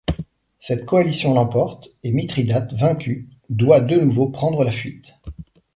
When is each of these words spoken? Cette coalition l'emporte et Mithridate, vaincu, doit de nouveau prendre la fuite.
Cette 0.59 0.87
coalition 0.87 1.35
l'emporte 1.35 1.89
et 2.01 2.11
Mithridate, 2.11 2.73
vaincu, 2.73 3.29
doit 3.51 3.81
de 3.81 3.97
nouveau 3.99 4.29
prendre 4.29 4.63
la 4.63 4.71
fuite. 4.71 5.13